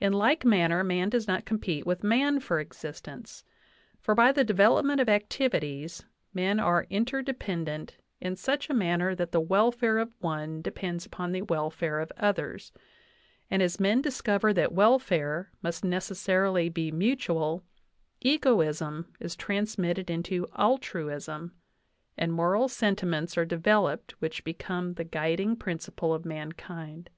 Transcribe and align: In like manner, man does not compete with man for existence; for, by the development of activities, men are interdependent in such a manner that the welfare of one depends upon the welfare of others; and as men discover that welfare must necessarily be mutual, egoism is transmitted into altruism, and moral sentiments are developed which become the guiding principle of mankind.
In 0.00 0.12
like 0.12 0.44
manner, 0.44 0.82
man 0.82 1.10
does 1.10 1.28
not 1.28 1.44
compete 1.44 1.86
with 1.86 2.02
man 2.02 2.40
for 2.40 2.58
existence; 2.58 3.44
for, 4.00 4.16
by 4.16 4.32
the 4.32 4.42
development 4.42 5.00
of 5.00 5.08
activities, 5.08 6.04
men 6.34 6.58
are 6.58 6.88
interdependent 6.90 7.96
in 8.20 8.34
such 8.34 8.68
a 8.68 8.74
manner 8.74 9.14
that 9.14 9.30
the 9.30 9.40
welfare 9.40 9.98
of 9.98 10.12
one 10.18 10.60
depends 10.60 11.06
upon 11.06 11.30
the 11.30 11.42
welfare 11.42 12.00
of 12.00 12.10
others; 12.16 12.72
and 13.48 13.62
as 13.62 13.78
men 13.78 14.02
discover 14.02 14.52
that 14.52 14.72
welfare 14.72 15.52
must 15.62 15.84
necessarily 15.84 16.68
be 16.68 16.90
mutual, 16.90 17.62
egoism 18.20 19.06
is 19.20 19.36
transmitted 19.36 20.10
into 20.10 20.48
altruism, 20.56 21.52
and 22.18 22.32
moral 22.32 22.66
sentiments 22.66 23.38
are 23.38 23.44
developed 23.46 24.20
which 24.20 24.42
become 24.42 24.94
the 24.94 25.04
guiding 25.04 25.54
principle 25.54 26.12
of 26.12 26.24
mankind. 26.24 27.08